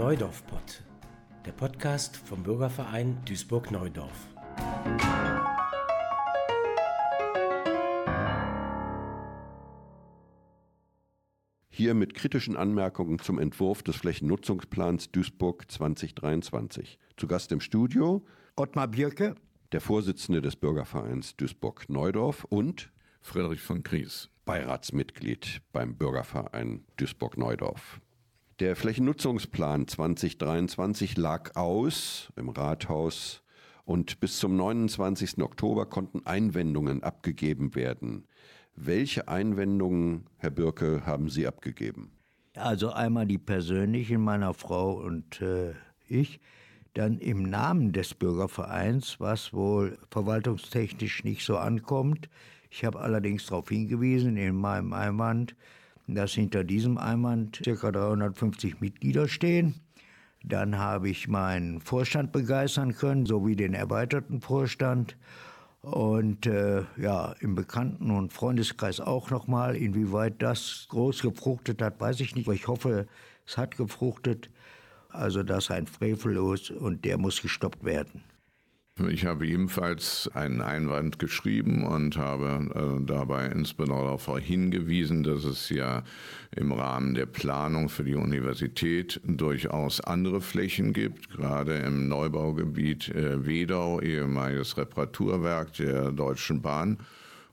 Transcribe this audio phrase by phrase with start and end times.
[0.00, 0.82] Neudorf-Pott,
[1.44, 4.28] der Podcast vom Bürgerverein Duisburg-Neudorf.
[11.68, 16.98] Hier mit kritischen Anmerkungen zum Entwurf des Flächennutzungsplans Duisburg 2023.
[17.18, 18.24] Zu Gast im Studio
[18.56, 19.34] Ottmar Birke,
[19.72, 22.90] der Vorsitzende des Bürgervereins Duisburg-Neudorf und
[23.20, 28.00] Friedrich von Gries, Beiratsmitglied beim Bürgerverein Duisburg-Neudorf.
[28.60, 33.42] Der Flächennutzungsplan 2023 lag aus im Rathaus
[33.86, 35.38] und bis zum 29.
[35.38, 38.26] Oktober konnten Einwendungen abgegeben werden.
[38.76, 42.12] Welche Einwendungen, Herr Birke, haben Sie abgegeben?
[42.54, 45.72] Also einmal die persönlichen meiner Frau und äh,
[46.06, 46.38] ich,
[46.92, 52.28] dann im Namen des Bürgervereins, was wohl verwaltungstechnisch nicht so ankommt.
[52.68, 55.56] Ich habe allerdings darauf hingewiesen in meinem Einwand,
[56.14, 57.90] dass hinter diesem Einwand ca.
[57.90, 59.74] 350 Mitglieder stehen.
[60.42, 65.16] Dann habe ich meinen Vorstand begeistern können, sowie den erweiterten Vorstand.
[65.82, 69.76] Und äh, ja, im Bekannten- und Freundeskreis auch nochmal.
[69.76, 72.46] Inwieweit das groß gefruchtet hat, weiß ich nicht.
[72.46, 73.06] Aber ich hoffe,
[73.46, 74.50] es hat gefruchtet.
[75.08, 78.22] Also das ist ein Frevellos und der muss gestoppt werden.
[79.08, 85.70] Ich habe ebenfalls einen Einwand geschrieben und habe äh, dabei insbesondere darauf hingewiesen, dass es
[85.70, 86.02] ja
[86.54, 93.46] im Rahmen der Planung für die Universität durchaus andere Flächen gibt, gerade im Neubaugebiet äh,
[93.46, 96.98] Wedau, ehemaliges Reparaturwerk der Deutschen Bahn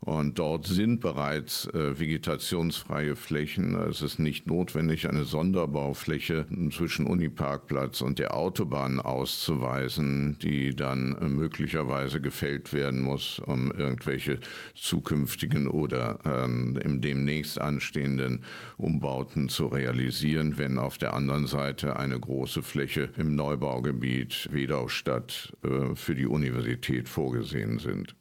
[0.07, 3.75] und dort sind bereits äh, vegetationsfreie Flächen.
[3.75, 12.21] Es ist nicht notwendig, eine Sonderbaufläche zwischen Uniparkplatz und der Autobahn auszuweisen, die dann möglicherweise
[12.21, 14.39] gefällt werden muss, um irgendwelche
[14.75, 18.45] zukünftigen oder ähm, im demnächst anstehenden
[18.77, 25.95] Umbauten zu realisieren, wenn auf der anderen Seite eine große Fläche im Neubaugebiet Wedaustadt äh,
[25.95, 28.15] für die Universität vorgesehen sind.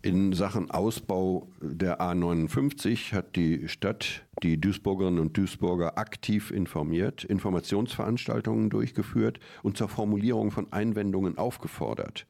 [0.00, 8.70] In Sachen Ausbau der A59 hat die Stadt die Duisburgerinnen und Duisburger aktiv informiert, Informationsveranstaltungen
[8.70, 12.28] durchgeführt und zur Formulierung von Einwendungen aufgefordert.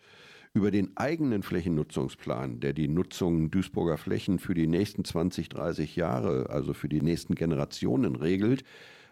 [0.54, 6.48] Über den eigenen Flächennutzungsplan, der die Nutzung Duisburger Flächen für die nächsten 20, 30 Jahre,
[6.48, 8.64] also für die nächsten Generationen regelt,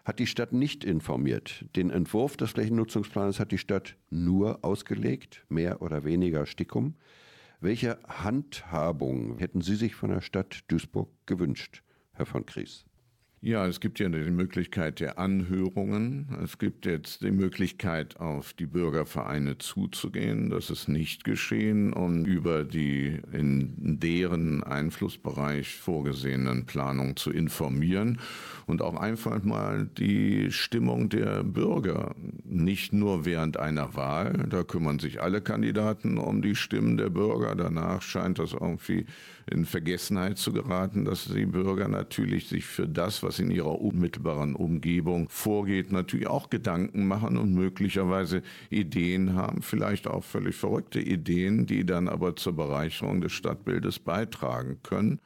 [0.03, 1.63] hat die Stadt nicht informiert.
[1.75, 6.95] Den Entwurf des Flächennutzungsplans hat die Stadt nur ausgelegt, mehr oder weniger Stickum.
[7.59, 11.81] Welche Handhabung hätten Sie sich von der Stadt Duisburg gewünscht,
[12.11, 12.86] Herr von Kries?
[13.39, 16.27] Ja, es gibt ja die Möglichkeit der Anhörungen.
[16.43, 20.49] Es gibt jetzt die Möglichkeit, auf die Bürgervereine zuzugehen.
[20.49, 28.19] Das ist nicht geschehen, um über die in deren Einflussbereich vorgesehenen Planungen zu informieren
[28.65, 34.97] und auch einfach mal die Stimmung der Bürger, nicht nur während einer Wahl, da kümmern
[34.97, 37.55] sich alle Kandidaten um die Stimmen der Bürger.
[37.55, 39.05] Danach scheint das irgendwie
[39.49, 44.55] in Vergessenheit zu geraten, dass die Bürger natürlich sich für das, was in ihrer unmittelbaren
[44.55, 51.65] Umgebung vorgeht, natürlich auch Gedanken machen und möglicherweise Ideen haben, vielleicht auch völlig verrückte Ideen,
[51.65, 55.19] die dann aber zur Bereicherung des Stadtbildes beitragen können.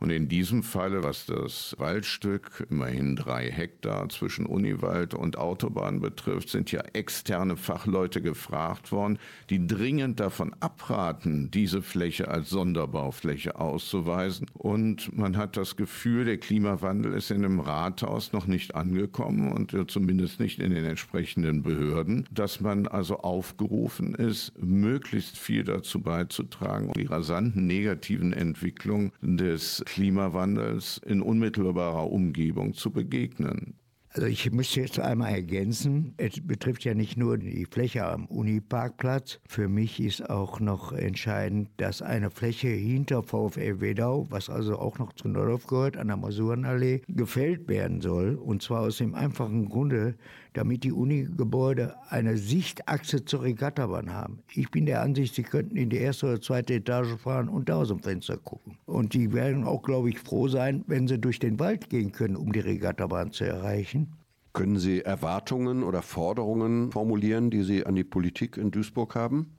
[0.00, 6.48] Und in diesem Falle, was das Waldstück, immerhin drei Hektar zwischen Uniwald und Autobahn betrifft,
[6.48, 9.18] sind ja externe Fachleute gefragt worden,
[9.50, 14.46] die dringend davon abraten, diese Fläche als Sonderbaufläche auszuweisen.
[14.54, 19.76] Und man hat das Gefühl, der Klimawandel ist in dem Rathaus noch nicht angekommen und
[19.90, 26.90] zumindest nicht in den entsprechenden Behörden, dass man also aufgerufen ist, möglichst viel dazu beizutragen,
[26.94, 33.79] die rasanten negativen Entwicklungen des Klimawandels in unmittelbarer Umgebung zu begegnen.
[34.12, 39.38] Also ich müsste jetzt einmal ergänzen, es betrifft ja nicht nur die Fläche am Uniparkplatz.
[39.46, 44.98] Für mich ist auch noch entscheidend, dass eine Fläche hinter VfL Wedau, was also auch
[44.98, 48.34] noch zu Nordorf gehört, an der Masurenallee, gefällt werden soll.
[48.34, 50.16] Und zwar aus dem einfachen Grunde,
[50.52, 54.40] damit die Unigebäude eine Sichtachse zur Regattabahn haben.
[54.52, 57.76] Ich bin der Ansicht, sie könnten in die erste oder zweite Etage fahren und da
[57.76, 58.76] aus dem Fenster gucken.
[58.86, 62.36] Und die werden auch, glaube ich, froh sein, wenn sie durch den Wald gehen können,
[62.36, 64.09] um die Regattabahn zu erreichen.
[64.52, 69.56] Können Sie Erwartungen oder Forderungen formulieren, die Sie an die Politik in Duisburg haben?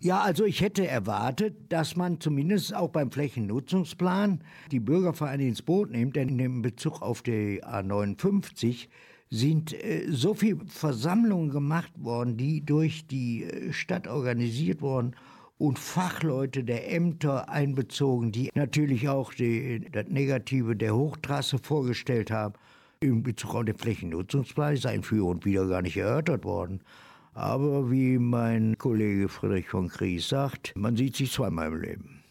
[0.00, 5.90] Ja, also ich hätte erwartet, dass man zumindest auch beim Flächennutzungsplan die Bürgervereine ins Boot
[5.90, 8.86] nimmt, denn in Bezug auf die A59
[9.30, 15.16] sind äh, so viele Versammlungen gemacht worden, die durch die äh, Stadt organisiert wurden
[15.58, 22.54] und Fachleute der Ämter einbezogen, die natürlich auch die, das Negative der Hochtrasse vorgestellt haben.
[23.00, 26.80] In Bezug auf den Flächennutzungsplan ist ein Für und Wider gar nicht erörtert worden.
[27.32, 32.24] Aber wie mein Kollege Friedrich von Kries sagt, man sieht sich zweimal im Leben.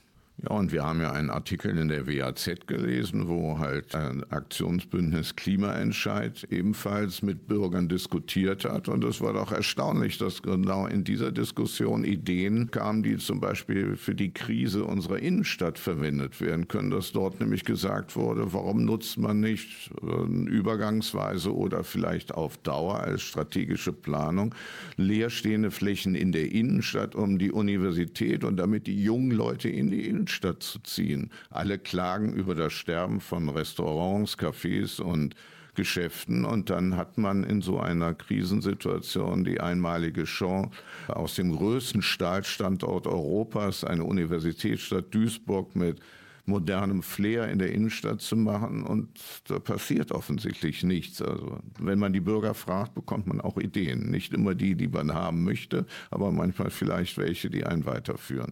[0.43, 5.35] Ja, und wir haben ja einen Artikel in der WAZ gelesen, wo halt ein Aktionsbündnis
[5.35, 8.87] Klimaentscheid ebenfalls mit Bürgern diskutiert hat.
[8.87, 13.95] Und es war doch erstaunlich, dass genau in dieser Diskussion Ideen kamen, die zum Beispiel
[13.95, 16.91] für die Krise unserer Innenstadt verwendet werden können.
[16.91, 22.99] Dass dort nämlich gesagt wurde, warum nutzt man nicht äh, übergangsweise oder vielleicht auf Dauer
[22.99, 24.53] als strategische Planung
[24.97, 30.05] leerstehende Flächen in der Innenstadt, um die Universität und damit die jungen Leute in die
[30.07, 31.31] Innenstadt Innenstadt zu ziehen.
[31.49, 35.35] Alle klagen über das Sterben von Restaurants, Cafés und
[35.73, 40.71] Geschäften und dann hat man in so einer Krisensituation die einmalige Chance,
[41.07, 46.01] aus dem größten Stahlstandort Europas, eine Universitätsstadt Duisburg mit
[46.45, 49.07] modernem Flair in der Innenstadt zu machen und
[49.47, 51.21] da passiert offensichtlich nichts.
[51.21, 54.09] Also wenn man die Bürger fragt, bekommt man auch Ideen.
[54.09, 58.51] Nicht immer die, die man haben möchte, aber manchmal vielleicht welche, die einen weiterführen.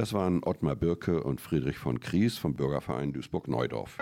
[0.00, 3.98] Das waren Ottmar Birke und Friedrich von Kries vom Bürgerverein Duisburg-Neudorf.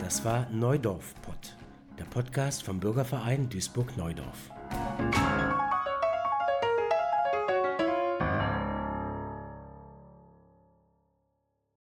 [0.00, 1.56] Das war Neudorf Pod,
[1.96, 4.50] der Podcast vom Bürgerverein Duisburg-Neudorf.